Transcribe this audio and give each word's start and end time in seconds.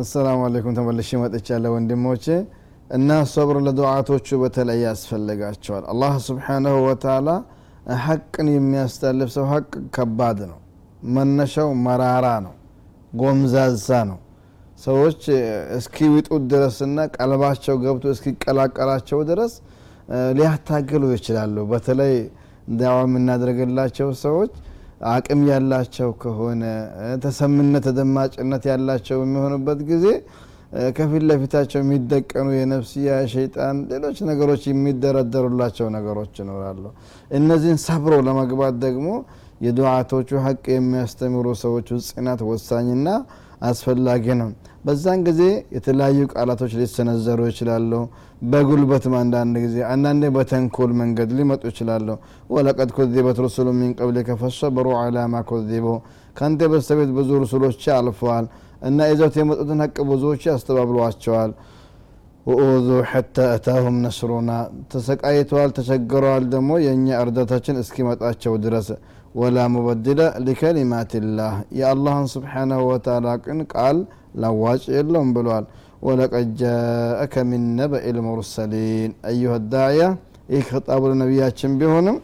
አሰላሙ 0.00 0.40
አለይኩም 0.46 0.74
ተመልሼ 0.76 1.10
መጥቻለሁ 1.22 1.70
ወንድሞቼ። 1.74 2.26
እና 2.90 3.10
ሶብር 3.32 3.56
ለዱዓቶቹ 3.64 4.38
በተለይ 4.42 4.78
ያስፈልጋቸዋል። 4.84 5.84
አላህ 5.92 6.14
ስብሓናሁ 6.26 6.76
ወተላ 6.86 7.28
ሐቅን 8.04 8.48
የሚያስተልፍ 8.52 9.30
ሰው 9.36 9.44
ሐቅ 9.50 9.66
ከባድ 9.96 10.40
ነው። 10.50 10.58
መነሻው 11.16 11.68
መራራ 11.84 12.26
ነው። 12.46 12.54
ጎምዛዛ 13.12 13.88
ነው 14.10 14.18
ሰዎች 14.78 15.20
እስኪዊጡት 15.78 16.42
ድረስና 16.52 17.06
ቀልባቸው 17.16 17.76
ገብቶ 17.84 18.04
እስኪቀላቀላቸው 18.14 19.20
ድረስ 19.30 19.54
ሊያታግሉ 20.36 21.04
ይችላሉ። 21.16 21.56
በተለይ 21.72 22.14
ዳዋ 22.80 22.98
የምናደርግላቸው 23.06 24.08
ሰዎች 24.22 24.52
አቅም 25.08 25.40
ያላቸው 25.50 26.10
ከሆነ 26.22 26.62
ተሰምነት 27.24 27.82
ተደማጭነት 27.88 28.62
ያላቸው 28.70 29.18
የሚሆኑበት 29.22 29.80
ጊዜ 29.90 30.06
ከፊት 30.96 31.22
ለፊታቸው 31.28 31.78
የሚደቀኑ 31.82 32.48
የነፍስያ 32.56 33.10
ሸይጣን 33.34 33.76
ሌሎች 33.92 34.18
ነገሮች 34.30 34.62
የሚደረደሩላቸው 34.70 35.86
ነገሮች 35.96 36.32
ይኖራሉ። 36.42 36.82
እነዚህን 37.38 37.78
ሰብሮ 37.86 38.14
ለመግባት 38.26 38.74
ደግሞ 38.84 39.08
የዱዓቶቹ 39.66 40.30
ሀቅ 40.44 40.64
የሚያስተምሩ 40.74 41.46
ሰዎች 41.62 41.88
ጽናት 42.08 42.42
ወሳኝና 42.50 43.06
አስፈላጊ 43.60 44.26
ነው። 44.40 44.50
በዛን 44.84 45.20
ጊዜ 45.26 45.40
የተለያዩ 45.76 46.26
ቃላቶች 46.34 46.72
ሊሰነዘሩ 46.80 47.40
ይችላሉ። 47.48 47.92
በጉልበትም 48.42 49.14
አንዳንድ 49.20 49.54
ጊዜ 49.64 49.76
አንዳንዴ 49.92 50.24
በተንኮል 50.36 50.90
መንገድ 51.00 51.30
ሊመጡ 51.38 51.62
ይችላሉ። 51.70 52.08
ወለቀድ 52.50 52.90
ኩዚበት 52.98 53.38
ሩሱሉ 53.44 53.68
ሚን 53.78 53.92
ቀብሊከ 53.98 54.36
ፈሰበሩ 54.42 54.88
አላ 55.00 55.26
ማ 55.32 55.42
ኩዚቡ 55.50 55.86
በስተቤት 56.72 57.10
ብዙ 57.16 57.30
ሩሱሎች 57.42 57.82
አልፈዋል 57.96 58.46
እና 58.82 59.08
ይዘውት 59.10 59.36
የመጡትን 59.38 59.80
ሀቅ 59.84 59.96
ብዙዎች 60.10 60.42
ያስተባብሏቸዋል። 60.48 61.52
ወኡዙ 62.46 62.88
ሐታ 63.10 63.36
አታሁም 63.54 63.96
ነስሩና። 64.04 64.50
ተሰቃይተዋል 64.92 65.70
ተቸግረዋል 65.78 66.44
ደግሞ 66.52 66.70
የእኛ 66.84 67.08
እርዳታችን 67.24 67.80
እስኪመጣቸው 67.82 68.52
ድረስ 68.64 68.88
ወላ 69.34 69.58
ሙበድለ 69.72 70.20
ሊከሊማትላህ 70.46 71.54
የአላህን 71.78 72.26
ስብሓናሁ 72.34 72.80
ወተላ 72.90 73.34
ቅን 73.44 73.60
ቃል 73.72 73.98
ላዋጭ 74.42 74.82
የለውም 74.96 75.30
ብሏል 75.36 75.64
ወለቀድ 76.06 76.48
ጃአከ 76.60 77.44
ሚን 77.50 77.64
ነበኢ 77.78 78.12
ልሙርሰሊን 78.16 79.12
አዩሃ 79.30 79.54
ዳዕያ 79.72 80.02
ይህ 80.52 80.64
ከጣቡ 80.70 81.02
ነቢያችን 81.22 81.72
ቢሆንም 81.80 82.16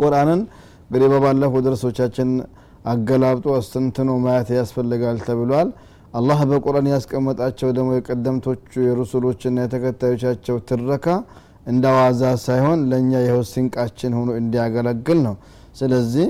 ቁርአንን 0.00 0.40
እንግዲህ 0.84 1.08
በባለፉ 1.12 1.62
ደርሶቻችን 1.66 2.30
አገላብጦ 2.92 3.46
አስተንትኖ 3.58 4.10
ማየት 4.24 4.48
ያስፈልጋል 4.58 5.18
ተብሏል 5.28 5.68
አላህ 6.14 6.38
በቁርአን 6.50 6.88
ያስቀመጣቸው 6.92 7.68
ደግሞ 7.76 7.90
የቀደምቶቹ 7.96 8.72
የሩሱሎችና 8.86 9.62
የተከታዮቻቸው 9.64 10.56
ትረካ 10.68 11.06
እንደ 11.72 11.84
ዋዛ 11.96 12.22
ሳይሆን 12.44 12.80
ለእኛ 12.90 13.12
የህይወት 13.18 13.48
ስንቃችን 13.52 14.12
ሆኖ 14.18 14.30
እንዲያገለግል 14.40 15.20
ነው 15.26 15.34
ስለዚህ 15.73 16.27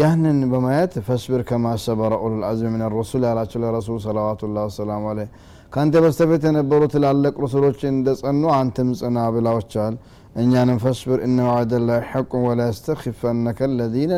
ያንን 0.00 0.38
በማየት 0.52 0.92
ፈስብር 1.06 1.40
ከማ 1.48 1.74
ሰበረ 1.82 2.12
ኡሉል 2.24 2.42
አዝም 2.48 2.72
ምን 2.74 2.82
ረሱል 2.94 3.22
ያላቸው 3.28 3.60
ለረሱል 3.64 3.98
ሰለዋቱላ 4.06 4.64
ወሰላሙ 4.68 5.04
አለይህ 5.10 5.28
ከአንተ 5.72 5.96
በስተፊት 6.04 6.42
የነበሩ 6.48 6.82
ትላልቅ 6.94 7.34
ሩሱሎች 7.44 7.80
እንደ 7.90 8.14
ጸኑ 8.20 8.42
አንተም 8.56 8.88
ጽና 9.00 9.18
ብላዎቸዋል 9.34 9.94
እኛንም 10.42 10.78
ፈስብር 10.82 11.18
እነ 11.26 11.38
ዋዕደ 11.48 11.78
ላ 11.86 11.98
ሐቁን 12.10 12.42
ወላ 12.48 12.66
ያስተኪፈነከ 12.68 13.68
ለዚነ 13.72 14.12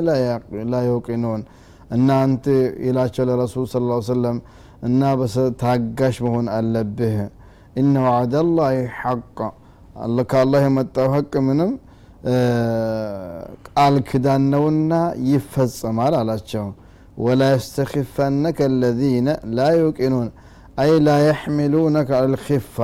ላ 0.73 0.81
የውቂኑን 0.87 1.43
እናንተ 1.97 2.45
ይላቸው 2.87 3.25
ለረሱል 3.31 3.67
ስ 3.69 3.81
ሰለም 4.11 4.39
እና 4.83 5.03
ታጋሽ 5.63 6.17
መሆን 6.27 6.47
አለብህ 6.57 7.17
እነ 7.81 7.95
ዋዕደ 8.09 8.45
ላ 8.51 8.69
ሐቅ 8.99 9.39
ከአላህ 10.33 10.61
የመጣው 10.67 11.09
ሀቅ 11.15 11.33
ምንም 11.49 11.73
ቃል 13.70 13.96
ክዳን 14.10 14.44
ነውና 14.54 14.94
ይፈጸማል 15.30 16.14
አላቸው። 16.20 16.66
ወላ 17.18 17.44
የስተኪፈነከ 17.52 18.60
ለዚነ 18.82 19.28
ላ 19.58 19.68
ዩቂኑን 19.78 20.28
አይ 20.82 20.92
ላ 21.06 21.16
የሕሚሉነከ 21.24 22.10
አልኪፋ 22.20 22.76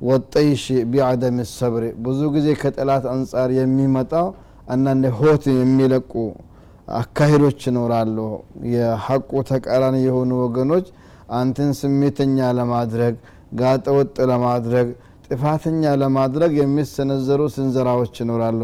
ወጠይሽ 0.00 0.62
ቢዐደም 0.92 1.36
ሰብሪ። 1.52 1.84
ብዙ 2.06 2.20
ጊዜ 2.34 2.48
ከጠላት 2.62 3.04
አንጻር 3.12 3.50
የሚመጣው 3.58 4.26
አንዳንድ 4.68 5.04
ሆት 5.18 5.44
የሚለቁ 5.54 6.12
አካሄዶች 6.94 7.60
ይኖራሉ። 7.68 8.16
የሐቁ 8.74 9.30
ተቃራኒ 9.50 9.96
የሆኑ 10.06 10.32
ወገኖች 10.42 10.86
አንተን 11.38 11.70
ስሜተኛ 11.78 12.38
ለማድረግ 12.58 13.14
ጋጠወጥ 13.60 14.16
ለማድረግ 14.30 14.88
ጥፋተኛ 15.26 15.82
ለማድረግ 16.02 16.52
የሚሰነዘሩ 16.60 17.40
ስንዘራዎች 17.54 18.14
ይኖራሉ። 18.22 18.60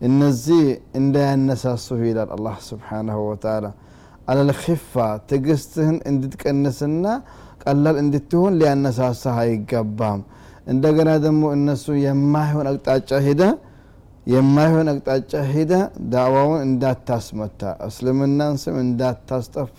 እነዚህ 0.00 0.62
እንዳያነሳሱህ 0.98 2.00
ይላል 2.08 2.30
አላህ 2.36 2.56
ስብሓናሁ 2.68 3.18
ወተላ 3.28 3.66
አለልኪፋ 4.28 4.92
ትግስትህን 5.30 5.96
እንድትቀንስና 6.10 7.06
ቀላል 7.64 7.96
እንድትሆን 8.02 8.56
ሊያነሳሳህ 8.60 9.36
አይገባም። 9.42 10.20
እንደገና 10.66 11.10
ደግሞ 11.24 11.44
እነሱ 11.56 11.86
የማይሆን 12.04 12.66
አቅጣጫ 12.70 13.10
ሄደ 13.26 13.42
የማይሆን 14.26 14.88
አቅጣጫ 14.92 15.32
ሄደ 15.50 15.72
ዳዕዋውን 16.12 16.60
እንዳታስመታ 16.68 17.60
እስልምናን 17.88 18.54
ስም 18.62 18.76
እንዳታስጠፋ 18.84 19.78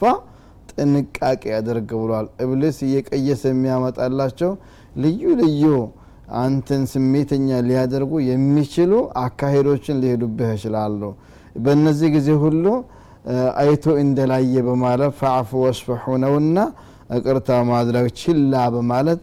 ጥንቃቄ 0.71 1.41
ያደርግ 1.53 1.89
ብሏል። 2.01 2.27
እብሊስ 2.43 2.77
እየቀየሰ 2.87 3.43
የሚያመጣላቸው 3.51 4.51
ልዩ 4.95 5.23
ልዩ 5.41 5.63
አንተን 6.42 6.82
ስሜተኛ 6.92 7.48
ሊያደርጉ 7.68 8.12
የሚችሉ 8.30 8.92
አካሄዶችን 9.24 9.96
ሊሄዱብህ 10.02 10.50
ይችላሉ 10.58 11.00
በእነዚህ 11.64 12.08
ጊዜ 12.16 12.28
ሁሉ 12.44 12.64
አይቶ 13.62 13.84
እንደላየ 14.04 14.54
በማለት 14.68 15.12
ፈዕፉ 15.22 15.50
ወስፈሑ 15.64 16.04
ነውና 16.24 16.58
እቅርታ 17.16 17.50
ማድረግ 17.72 18.06
ችላ 18.22 18.54
በማለት 18.76 19.20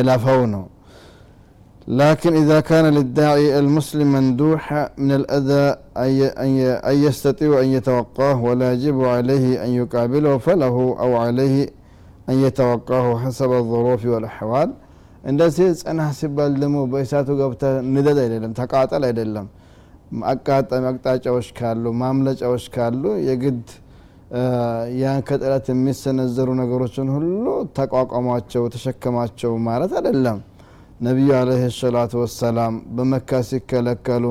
እለፈው 0.00 0.40
ነው 0.54 0.64
لكن 2.02 2.32
إذا 2.42 2.58
كان 2.70 2.84
للداعي 2.96 3.58
المسلم 3.62 4.08
مندوح 4.16 4.62
من 4.98 5.10
الأذى 5.20 5.66
أن 6.90 6.96
يستطيع 7.06 7.50
أن 7.64 7.68
يتوقاه 7.76 8.36
ولا 8.48 8.72
يجب 8.74 8.98
عليه 9.14 9.46
أن 9.64 9.70
يقابله 9.80 10.34
فله 10.46 10.76
أو 11.02 11.10
عليه 11.24 11.56
أن 12.30 12.36
يتوقاه 12.46 13.06
حسب 13.22 13.50
الظروف 13.62 14.02
والأحوال 14.12 14.68
እንደዚህ 15.23 15.67
ጸናህ 15.81 16.11
ሲባል 16.19 16.53
ደግሞ 16.61 16.77
በእሳቱ 16.91 17.29
ገብተ 17.39 17.63
ንደድ 17.93 18.17
አይደለም 18.23 18.51
ተቃጠል 18.59 19.03
አይደለም። 19.09 19.47
አቃጣሚ 20.31 20.83
አቅጣጫዎች 20.89 21.47
ካሉ 21.57 21.83
ማምለጫዎች 21.99 22.63
ካሉ 22.75 23.03
የግድ 23.27 23.67
ያን 24.99 25.19
ከጥረት 25.27 25.65
የሚሰነዘሩ 25.71 26.49
ነገሮችን 26.61 27.07
ሁሉ 27.15 27.45
ተቋቋሟቸው 27.77 28.63
ተሸከማቸው 28.75 29.53
ማለት 29.67 29.93
አይደለም። 29.99 30.37
ነቢዩ 31.01 31.29
አለህ 31.37 31.61
ሰላቱ 31.77 32.13
ወሰላም 32.23 32.73
በመካ 32.97 33.39
ሲከለከሉ 33.47 34.25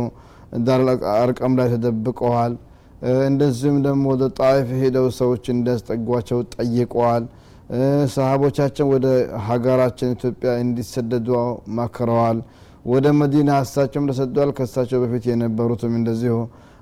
አርቀም 1.17 1.55
ላይ 1.59 1.69
ተደብቀዋል። 1.75 2.53
እንደዚሁም 3.29 3.77
ደግሞ 3.87 4.05
ወደ 4.13 4.25
ጣይፍ 4.39 4.69
ሄደው 4.81 5.07
ሰዎች 5.21 5.45
እንዲያስጠጓቸው 5.55 6.41
ጠይቀዋል 6.55 7.25
ሰሃቦቻችን 8.15 8.87
ወደ 8.93 9.07
ሀገራችን 9.49 10.15
ኢትዮጵያ 10.15 10.51
እንዲሰደዱ 10.63 11.29
መክረዋል። 11.77 12.39
ወደ 12.85 13.07
መዲና 13.21 13.51
እሳቸውም 13.65 14.07
ተሰደዋል። 14.11 14.51
ከእሳቸው 14.59 14.99
በፊት 15.03 15.25
የነበሩትም 15.31 15.93
እንደዚሁ። 15.99 16.37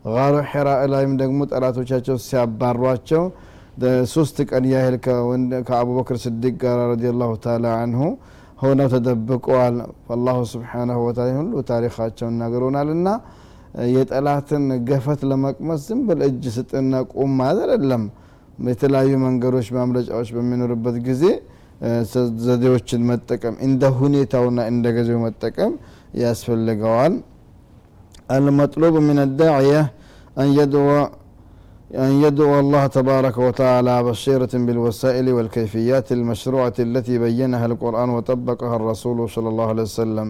ጋሩ 0.09 0.35
ሒራ 0.51 0.69
ላይም 0.93 1.13
ደግሞ 1.23 1.39
ጠላቶቻቸው 1.51 2.17
ሲያባሯቸው 2.27 3.25
ሶስት 4.13 4.37
ቀን 4.51 4.65
ያህል 4.71 4.95
ከአቡበክር 5.69 6.17
ስዲቅ 6.23 6.55
ጋር 6.63 6.79
ረዲየላሁ 6.93 7.33
ተዓላ 7.45 7.67
አንሁ 7.83 8.01
ሆነው 8.63 8.89
ተደብቀዋል። 8.95 9.77
አላሁ 10.15 10.39
ስብሓናሁ 10.53 10.99
ወተላ 11.07 11.29
ሁሉ 11.41 11.53
ታሪካቸውን 11.71 12.35
ነገሩናል 12.43 12.89
እና 12.97 13.09
የጠላትን 13.95 14.65
ገፈት 14.89 15.21
ለመቅመስ 15.31 15.83
ዝም 15.89 16.01
ብል 16.09 16.23
እጅ 16.29 16.45
ስጥና 16.57 17.03
ቁም 17.15 17.37
አይደለም 17.47 18.05
የተለያዩ 18.72 19.12
መንገዶች 19.26 19.68
ማምለጫዎች 19.78 20.30
በሚኖርበት 20.38 20.98
ጊዜ 21.10 21.24
ዘዴዎችን 22.46 23.02
መጠቀም 23.12 23.56
እንደ 23.68 23.84
ሁኔታውና 24.02 24.60
እንደ 24.74 24.88
ጊዜው 24.98 25.20
መጠቀም 25.28 25.74
ያስፈልገዋል 26.24 27.16
المطلوب 28.38 28.96
من 29.10 29.18
الداعية 29.28 29.82
أن 30.42 30.48
يدعو 30.60 30.90
أن 32.06 32.12
يدعو 32.26 32.54
الله 32.64 32.84
تبارك 32.98 33.36
وتعالى 33.48 33.96
بصيرة 34.08 34.54
بالوسائل 34.66 35.28
والكيفيات 35.38 36.08
المشروعة 36.18 36.78
التي 36.88 37.16
بينها 37.26 37.66
القرآن 37.70 38.10
وطبقها 38.16 38.76
الرسول 38.80 39.18
صلى 39.36 39.48
الله 39.52 39.68
عليه 39.74 39.86
وسلم 39.92 40.28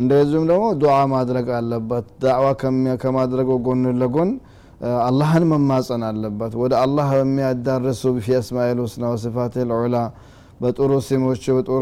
እንደዚሁም 0.00 0.44
ደግሞ 0.50 0.64
ዱዓ 0.82 0.94
ማድረግ 1.14 1.46
አለበት 1.58 2.06
ዳዕዋ 2.22 2.46
ከማድረጉ 3.02 3.48
ጎን 3.66 3.82
ለጎን 4.00 4.30
አላህን 5.03 5.43
መማጸን 5.51 6.03
አለበት። 6.09 6.53
ወደ 6.61 6.73
አላህ 6.83 7.07
በሚያዳርሱ 7.17 8.11
ፊ 8.19 8.35
አስማኤል 8.37 8.77
ውስና 8.83 9.05
ወስፋት 9.13 9.55
ልዑላ 9.71 9.95
በጥሩ 10.61 10.91
ስሞች 11.07 11.43
በጥሩ 11.57 11.81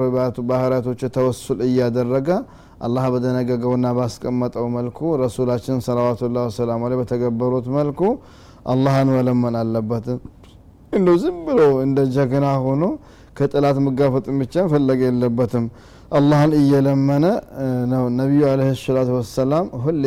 ባህሪያቶች 0.49 1.01
ተወሱል 1.15 1.59
እያደረገ 1.67 2.29
አላህ 2.85 3.05
በደነገገውና 3.13 3.87
ባስቀመጠው 3.97 4.65
መልኩ 4.75 4.97
ረሱላችን 5.21 5.77
ሰለዋቱላ 5.87 6.43
ወሰላሙ 6.47 6.89
ላይ 6.91 6.97
በተገበሩት 7.01 7.67
መልኩ 7.77 8.01
አላህን 8.73 9.09
መለመን 9.15 9.55
አለበት። 9.61 10.07
እንደ 10.93 11.09
ዝም 11.21 11.37
ብሎ 11.47 11.61
እንደ 11.85 11.99
ጀግና 12.15 12.47
ሆኖ 12.65 12.83
ከጥላት 13.37 13.77
መጋፈጥ 13.87 14.25
ብቻ 14.41 14.65
ፈለገ 14.71 15.01
የለበትም። 15.09 15.65
አላህን 16.11 16.51
እየለመነ 16.59 17.25
ነው። 17.91 18.03
ነቢዩ 18.19 18.41
አለህ 18.51 18.69
ሰላቱ 18.81 19.09
ወሰላም 19.17 19.65
ሁሌ 19.83 20.03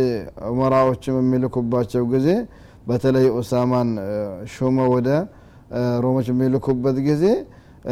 ኡመራዎችም 0.50 1.16
የሚልኩባቸው 1.20 2.04
ጊዜ 2.14 2.28
በተለይ 2.89 3.27
ኡሳማን 3.39 3.89
ሾመ 4.55 4.77
ወደ 4.93 5.09
ሮሞች 6.05 6.27
የሚልኩበት 6.31 6.97
ጊዜ 7.09 7.23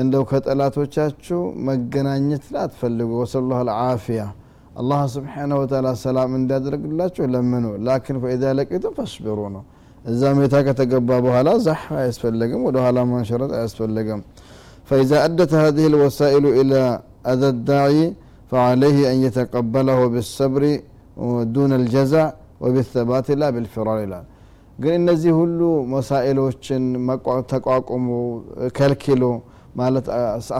እንደው 0.01 0.23
ከጠላቶቻችሁ 0.31 1.39
መገናኘት 1.67 2.45
ላትፈልጉ 2.55 3.09
ወሰሉ 3.21 3.49
ልዓፊያ 3.69 4.21
አላህ 4.81 5.01
ስብሓነ 5.15 5.51
ወተላ 5.61 5.87
ሰላም 6.05 6.31
እንዲያደርግላችሁ 6.39 7.23
ለምኑ 7.33 7.65
ላኪን 7.87 8.17
ፈኢዛ 8.23 8.53
ለቂቱም 8.59 8.93
ፈስቢሩ 8.99 9.39
ነው 9.55 9.63
እዛ 10.11 10.31
ሜታ 10.39 10.55
ከተገባ 10.67 11.09
በኋላ 11.25 11.49
ዛሕ 11.65 11.83
አያስፈልግም 11.99 12.63
ወደ 12.69 12.77
ኋላ 12.85 12.99
ማንሸረጥ 13.13 13.51
አያስፈልግም 13.59 14.21
فإذا 14.89 15.17
أدت 15.27 15.51
هذه 15.63 15.85
الوسائل 15.91 16.45
إلى 16.59 16.81
أذى 17.33 17.49
الداعي 17.55 18.01
فعليه 18.51 18.97
أن 19.11 19.17
يتقبله 19.25 19.99
بالصبر 20.13 20.63
دون 21.55 21.71
الجزع 21.81 22.25
وبالثبات 22.63 23.27
لا 23.41 23.47
بالفرار 23.55 23.99
لا 24.11 24.21
ግን 24.78 24.94
እነዚህ 25.00 25.32
ሁሉ 25.38 25.60
መሳኤሎችን 25.92 26.82
ተቋቁሞ 27.52 28.08
ከልኪሎ 28.76 29.22
ማለት 29.76 30.06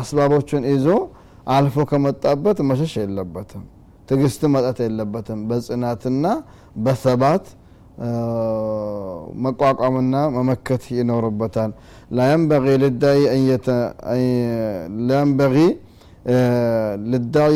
አስባቦችን 0.01 0.63
ይዞ 0.73 0.87
አልፎ 1.55 1.85
ከመጣበት 1.91 2.59
መሸሽ 2.71 2.93
የለበትም። 3.03 3.63
ትግስት 4.09 4.43
መጣት 4.55 4.79
የለበትም። 4.85 5.41
በጽናትና 5.49 6.27
በሰባት 6.85 7.47
መቋቋምና 9.45 10.17
መመከት 10.37 10.83
ይኖርበታል። 10.99 11.71
ላየንበغ 12.11 12.65
ልዳይ 12.77 13.21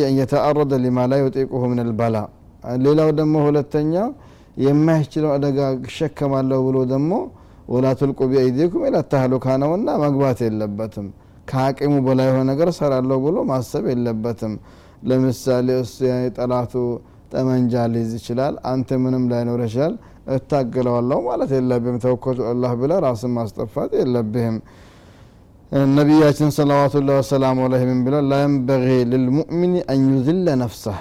አን 0.04 0.14
የተአረደ 0.18 0.72
ሊማ 0.84 0.98
ላ 1.10 1.18
ዩጢቁሁ 1.22 1.62
ምን 1.72 1.80
ልበላ 1.88 2.16
ሌላው 2.84 3.08
ደግሞ 3.20 3.34
ሁለተኛው 3.46 4.08
የማይችለው 4.56 5.30
አደጋ 5.36 5.58
እሸከማለሁ 5.86 6.58
ብሎ 6.66 6.78
ደግሞ 6.92 7.12
ወላ 7.72 7.88
ትልቁ 7.98 8.20
ቢአይዲኩም 8.30 8.82
ኢላ 8.88 8.98
ተህሉካ 9.12 9.46
ነውና 9.62 9.90
መግባት 10.02 10.38
የለበትም። 10.46 11.06
ከአቅሙ 11.48 11.94
በላይ 12.06 12.26
የሆነ 12.28 12.42
ነገር 12.50 12.68
ሰራለሁ 12.78 13.16
ብሎ 13.24 13.36
ማሰብ 13.50 13.84
የለበትም። 13.92 14.54
ለምሳሌ 15.02 15.68
እሱ 15.80 15.96
ጠላቱ 16.36 16.74
ጠመንጃ 17.32 17.74
ሊይዝ 17.92 18.12
ይችላል። 18.18 18.54
አንተ 18.70 18.98
ምንም 19.04 19.24
ላይኖር 19.32 19.60
ይችላል። 19.66 19.94
እታገለዋለሁ 20.36 21.18
ማለት 21.28 21.50
የለብህም። 21.56 21.98
ተወከቱ 22.04 22.40
አላህ 22.50 22.72
ብለ 22.80 22.92
ራስን 23.04 23.32
ማስጠፋት 23.38 23.92
የለብህም 24.00 24.56
ነቢያችን 25.72 26.50
ሰለዋቱላ 26.54 27.10
ወሰላሙ 27.18 27.58
አለህ 27.66 27.82
ምን 27.88 28.00
ብለው 28.06 28.20
ላየንበغ 28.30 28.82
ልልሙእሚን 29.10 29.74
አን 29.92 30.02
ነፍሰህ። 30.62 30.98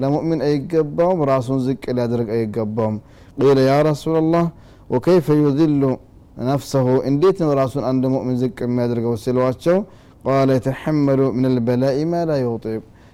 ለሙእሚን 0.00 0.40
አይገባውም 0.46 1.20
ራሱን 1.30 1.58
ዝቅ 1.66 1.82
ሊያደርግ 1.96 2.28
አይገባውም። 2.36 2.96
ቂለ 3.38 3.58
ያ 3.66 3.74
ረሱላ 3.88 4.22
ላህ 4.28 4.46
ወከይፈ 4.90 5.26
ዩዝሉ 5.40 5.82
ነፍሰሁ 6.48 6.86
እንዴት 7.10 7.38
ነው 7.44 7.52
ራሱን 7.60 7.84
አንድ 7.90 8.04
ሙእሚን 8.14 8.36
ዝቅ 8.42 8.56
የሚያደርገው 8.66 9.14
ሲሏቸው 9.24 9.78
ቃለ 10.26 10.50
የተሐመሉ 10.58 11.20
ምን 11.36 11.52
ልበላኢ 11.56 12.00
ማ 12.10 12.24
ላ 12.24 12.40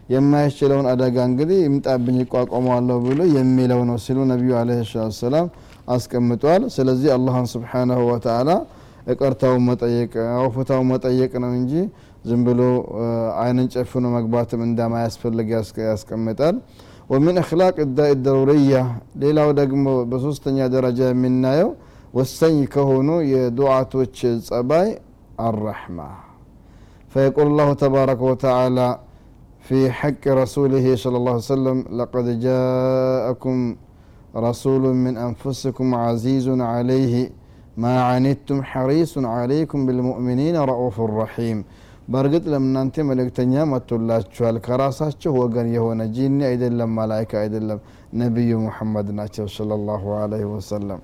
የማይችለውን 0.09 0.87
አደጋ 0.93 1.17
እንግዲህ 1.29 1.59
ይምጣብኝ 1.67 2.17
ይቋቋመዋለሁ 2.23 2.97
ብሎ 3.05 3.21
የሚለው 3.35 3.81
ነው 3.91 3.97
ሲሉ 4.05 4.19
ነቢዩ 4.31 4.53
አለ 4.61 4.71
ሰላት 4.87 5.15
ሰላም 5.21 5.49
አስቀምጧል። 5.89 6.63
ስለዚህ 6.75 7.11
አላህን 7.17 7.47
ስብሓናሁ 7.53 8.01
ወተአላ 8.11 8.49
እቅርታውን 9.13 9.63
መጠየቅ 9.69 10.13
አውፍታውን 10.40 10.88
መጠየቅ 10.94 11.31
ነው 11.44 11.52
እንጂ 11.60 11.74
ዝም 12.30 12.42
ብሎ 12.48 12.62
አይንን 13.44 13.68
ጨፍኖ 13.75 14.06
መግባትም 14.18 14.62
እንደማያስፈልግ 14.68 15.50
ያስቀምጣል 15.88 16.56
ወሚን 17.13 17.38
አክላቅ 17.44 17.75
ዳኢ 17.98 18.13
ደሩርያ 18.28 18.75
ሌላው 19.24 19.50
ደግሞ 19.62 19.88
በሶስተኛ 20.12 20.68
ደረጃ 20.75 21.00
የምናየው 21.12 21.72
ወሳኝ 22.19 22.57
ከሆኑ 22.75 23.10
የዱዓቶች 23.34 24.18
ጸባይ 24.50 24.90
አረሕማ 25.48 26.00
فيقول 27.13 27.48
الله 27.52 27.69
تبارك 27.86 28.22
وتعالى 28.31 28.88
في 29.68 29.80
حق 30.00 30.24
رسوله 30.42 30.86
صلى 30.96 31.18
الله 31.19 31.34
عليه 31.36 31.54
وسلم 31.54 31.78
لقد 32.00 32.25
جاءكم 32.40 33.57
رسول 34.48 34.84
من 34.96 35.13
أنفسكم 35.18 35.88
عزيز 35.96 36.48
عليه 36.74 37.13
ማ 37.81 37.93
አኒቱም 38.06 38.59
ሐሪሱን 38.71 39.27
አለይኩም 39.32 39.82
ቢልሙእሚኒን 39.87 40.56
ረኡፉን 40.71 41.11
ረሒም 41.19 41.59
በእርግጥ 42.09 42.44
ለእናንተ 42.53 43.05
መልእክተኛ 43.09 43.55
መጥቶላችኋል። 43.73 44.56
ከራሳቸው 44.65 45.32
ወገን 45.41 45.69
የሆነ 45.75 46.00
ጂኒ 46.15 46.38
አይደለም 46.49 46.91
መላይካ 46.99 47.32
አይደለም 47.43 47.79
ነቢዩ 48.21 48.53
ሙሐመድ 48.65 49.09
ናቸው 49.19 49.47
ሰለላሁ 49.56 50.03
አለይሂ 50.19 50.47
ወሰለም። 50.53 51.00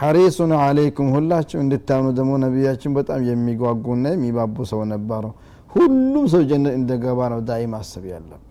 حريص 0.00 0.52
عليكم 0.60 1.08
ሁላችሁ 1.16 1.58
እንድታምኑ 1.64 2.08
ደግሞ 2.18 2.32
ነቢያችን 2.44 2.92
በጣም 2.98 3.20
የሚጓጉና 3.28 4.06
የሚባቡ 4.14 4.56
ሰው 4.72 4.80
ነበሩ። 4.92 5.24
ሁሉም 5.70 6.24
ሰው 6.32 6.42
ጀነት 6.50 6.74
እንዲገባ 6.80 7.20
ነው 7.32 7.40
داعي 7.48 7.64
ማሰብ 7.72 8.04
ያለበት። 8.12 8.50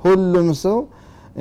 ሁሉም 0.00 0.48
ሰው 0.64 0.78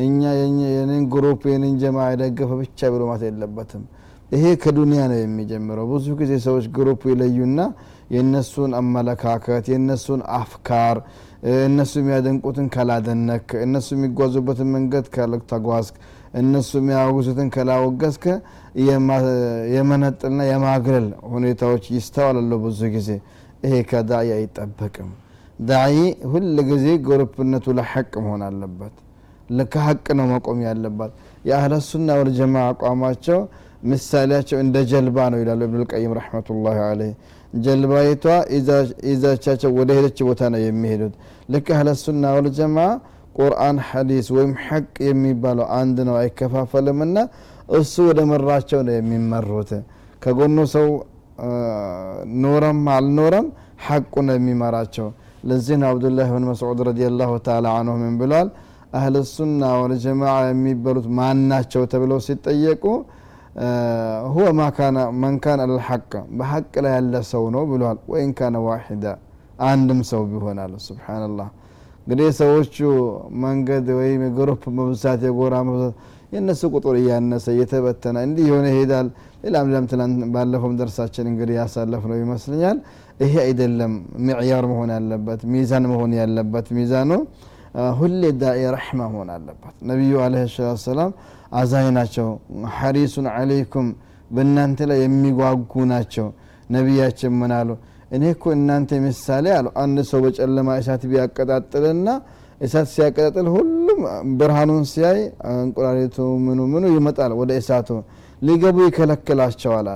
እኛ 0.03 0.21
የኔን 0.37 1.03
group 1.13 1.41
የኔን 1.51 1.75
جماعة 1.81 1.97
የደገፈ 2.11 2.51
ብቻ 2.61 2.89
ብሎ 2.93 3.03
የለበትም። 3.23 3.83
ይሄ 4.29 4.45
ከዱንያ 4.61 5.01
ነው 5.11 5.19
የሚጀምረው። 5.19 5.85
ብዙ 5.91 6.05
ጊዜ 6.19 6.33
ሰዎች 6.45 6.65
group 6.75 7.01
ይለዩና 7.11 7.59
የእነሱን 8.13 8.71
አመለካከት 8.79 9.65
የእነሱን 9.71 10.21
أفكار 10.37 10.97
እነሱ 11.65 11.93
የሚያደንቁትን 12.01 12.67
ካላደነቅክ 12.73 13.49
እነሱ 13.65 13.87
የሚጓዙበትን 13.95 14.69
መንገድ 14.75 15.05
ካልተጓዝክ 15.15 15.95
እነሱ 16.41 16.71
የሚያወግዙትን 16.79 17.49
ካላወገዝከ 17.55 18.25
የመነጥልና 19.75 20.41
የማግለል 20.49 21.07
ሁኔታዎች 21.33 21.85
ይስተዋላሉ 21.95 22.51
ብዙ 22.65 22.79
ጊዜ። 22.95 23.09
ይሄ 23.65 23.75
ከዳዒ 23.91 24.27
አይጠበቅም። 24.37 25.11
ዳዒ 25.67 25.97
ሁል 26.31 26.47
ጊዜ 26.69 26.87
ግሩፕነቱ 27.07 27.75
ለሐቅ 27.77 28.11
መሆን 28.25 28.41
አለበት። 28.47 28.95
ከሀቅ 29.71 30.05
ነው 30.19 30.25
መቆም 30.31 30.59
ያለባት። 30.65 31.11
የአህለ 31.45 31.73
ሱና 31.87 32.09
ወልጀማ 32.19 32.55
አቋማቸው 32.69 33.39
ምሳሌያቸው 33.85 34.57
እንደ 34.63 34.77
ጀልባ 34.91 35.17
ነው 35.31 35.39
ይላሉ 35.41 35.61
እብን 35.67 35.79
ልቀይም 35.81 36.13
ረሕመቱላህ 36.17 36.77
አለህ 36.85 37.11
ጀልባይቷ 37.65 38.23
ይዛቻቸው 39.09 39.69
ወደ 39.77 39.89
ሄደች 39.97 40.19
ቦታ 40.27 40.41
ነው 40.53 40.61
የሚሄዱት። 40.63 41.13
ልክ 41.53 41.67
አህለ 41.75 41.89
ሱና 42.01 42.31
ወልጀማ 42.37 42.77
ቁርአን 43.37 43.77
ሐዲስ 43.89 44.27
ወይም 44.35 44.51
ሐቅ 44.65 44.93
የሚባለው 45.09 45.65
አንድ 45.79 45.97
ነው 46.09 46.15
አይከፋፈልምና 46.21 47.17
እሱ 47.77 47.93
ወደ 48.09 48.19
መራቸው 48.31 48.79
ነው 48.87 48.93
የሚመሩት። 48.97 49.71
ከጎኑ 50.23 50.57
ሰው 50.75 50.87
ኖረም 52.43 52.81
አልኖረም 52.95 53.47
ሐቁ 53.85 54.13
ነው 54.27 54.35
የሚመራቸው። 54.37 55.07
ለዚህ 55.49 55.75
ነው 55.81 55.87
አብዱላህ 55.91 56.29
ብን 56.35 56.45
መስዑድ 56.49 56.79
ረዲየላሁ 56.87 57.31
ተዓላ 57.47 57.67
አንሁ 57.79 57.95
ምን 58.03 58.13
ብሏል? 58.21 58.47
አህል 58.97 59.15
ሱና 59.33 59.61
ወልጀማዓ 59.81 60.35
የሚባሉት 60.49 61.07
ማን 61.17 61.39
ናቸው 61.51 61.83
ተብለው 61.93 62.19
ሲጠየቁ 62.27 62.83
ሁወ 64.33 64.47
መን 65.19 65.35
ካን 65.43 65.59
አልሐቅ 65.65 66.09
በሐቅ 66.37 66.73
ላይ 66.85 66.93
ያለ 66.95 67.21
ሰው 67.29 67.43
ነው 67.53 67.63
ብሏል። 67.69 67.99
ወይን 68.11 68.31
ካነ 68.39 68.55
ዋሒዳ 68.65 69.05
አንድም 69.65 70.01
ሰው 70.09 70.21
ቢሆናል 70.31 70.73
ስብሓንላህ 70.87 71.47
እንግዲህ 72.01 72.27
ሰዎቹ 72.39 72.75
መንገድ 73.43 73.87
ወይም 73.99 74.23
የግሩፕ 74.27 74.63
መብዛት 74.79 75.21
የጎራ 75.27 75.55
መብዛት 75.69 75.95
የእነሱ 76.33 76.61
ቁጥር 76.73 76.95
እያነሰ 76.99 77.45
እየተበተነ 77.53 78.17
እንዲህ 78.27 78.45
የሆነ 78.49 78.65
ይሄዳል። 78.71 79.07
ሌላም 79.43 79.65
ሌላም 79.69 79.85
ትናንት 79.91 80.19
ባለፈውም 80.35 80.75
ደርሳችን 80.79 81.25
እንግዲህ 81.31 81.55
ያሳለፍ 81.59 82.03
ነው 82.11 82.17
ይመስለኛል። 82.21 82.77
ይሄ 83.19 83.33
አይደለም 83.45 83.93
ሚዕያር 84.27 84.65
መሆን 84.71 84.89
ያለበት 84.95 85.41
ሚዛን 85.53 85.85
መሆን 85.91 86.13
ያለበት 86.19 86.67
ሚዛኑ 86.77 87.11
ሁሌ 87.97 88.21
ዳኢ 88.41 88.59
ረሕማ 88.75 88.99
መሆን 89.13 89.29
አለበት 89.35 89.75
ነቢዩ 89.89 90.13
አለ 90.25 90.35
ሰላት 90.53 90.79
ሰላም 90.85 91.11
አዛኝ 91.59 91.87
ናቸው። 91.97 92.27
ሐሪሱን 92.77 93.27
አለይኩም 93.33 93.87
በእናንተ 94.35 94.79
ላይ 94.91 94.99
የሚጓጉ 95.03 95.73
ናቸው። 95.91 96.27
ነቢያችን 96.69 97.33
ምን 97.39 97.51
አሉ? 97.57 97.69
እኔ 98.15 98.23
እኮ 98.33 98.43
እናንተ 98.57 98.89
ምሳሌ 99.05 99.45
አሉ 99.57 99.67
አንድ 99.83 99.97
ሰው 100.09 100.19
በጨለማ 100.25 100.69
እሳት 100.81 101.03
ቢያቀጣጥልና 101.11 102.07
እሳት 102.61 102.87
ሲያቀጣጥል 102.93 103.47
ሁሉም 103.55 103.99
ብርሃኑን 104.39 104.83
ሲያይ 104.91 105.19
እንቁላሊቱ 105.55 106.17
ምኑ 106.45 106.59
ምኑ 106.73 106.85
ይመጣል 106.95 107.31
ወደ 107.41 107.51
እሳቱ። 107.61 107.89
ሊገቡ 108.41 108.77
ይከለክላቸዋል 108.87 109.87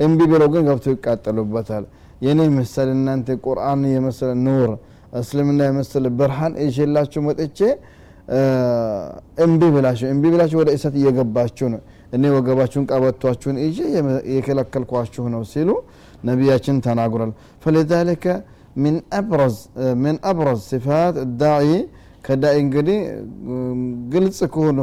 እምቢ 0.00 0.20
ብለው 0.32 0.48
ግን 0.54 0.62
ገብቶ 0.68 0.86
ይቃጠሉበታል። 0.94 1.84
የኔ 2.24 2.40
ምሳሌ 2.56 2.88
እናንተ 2.98 3.28
ቁርአን 3.44 3.80
የመሰለ 3.94 4.30
ኑር 4.46 4.70
እስልምና 5.21 5.61
የመሰለ 5.69 6.05
ብርሃን 6.19 6.53
ይዤላችሁ 6.65 7.21
መጥቼ 7.27 7.59
እምቢ 9.45 9.61
ብላችሁ 9.75 10.07
እምቢ 10.13 10.25
ብላችሁ 10.33 10.57
ወደ 10.61 10.69
እሳት 10.77 10.95
እየገባችሁ 11.01 11.67
ነው 11.73 11.81
እኔ 12.15 12.23
ወገባችሁን 12.37 12.85
ቀበቷችሁን 12.91 13.57
ይዤ 13.65 13.79
የከለከልኳችሁ 14.35 15.25
ነው 15.35 15.43
ሲሉ 15.53 15.69
ነቢያችን 16.29 16.79
ተናግሯል 16.87 17.31
ፈለዛሊከ 17.65 18.25
من 18.75 18.95
أبرز 19.19 19.55
من 20.03 20.15
أبرز 20.31 20.59
صفات 20.71 21.15
الداعي 21.25 21.73
كداعي 22.25 22.57
እንግዲህ 22.65 22.99
ግልጽ 24.13 24.39
ከሆኑ 24.53 24.79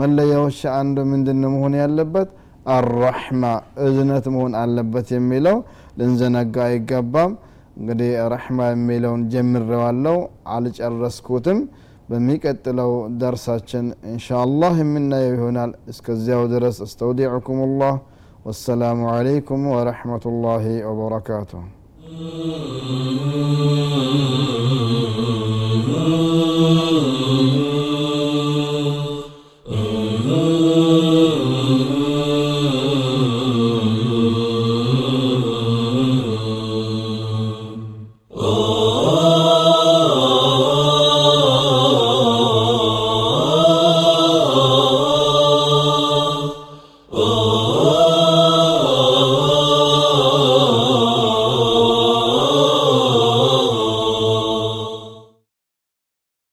መለያዎች 0.00 0.58
አንዱ 0.78 0.96
ምንድን 1.12 1.42
መሆን 1.54 1.74
ያለበት 1.82 2.28
አራሕማ 2.76 3.42
እዝነት 3.86 4.24
መሆን 4.34 4.52
አለበት 4.62 5.08
የሚለው 5.16 5.56
ልንዘነጋ 5.98 6.56
አይገባም 6.70 7.32
እንግዲህ 7.80 8.10
ረሕማ 8.34 8.68
የሚለውን 8.70 9.22
ጀምሬዋለው 9.32 10.18
አልጨረስኩትም 10.56 11.58
በሚቀጥለው 12.10 12.92
ደርሳችን 13.20 13.86
እንሻአላህ 14.10 14.74
የምናየው 14.82 15.34
ይሆናል 15.36 15.72
እስከዚያው 15.92 16.44
ድረስ 16.54 16.78
አስተውዲዕኩም 16.86 17.62
ላህ 17.80 17.96
والسلام 18.46 19.00
عليكم 19.06 19.66
ورحمة 19.66 20.24
الله 20.26 20.64
وبركاته 20.88 21.60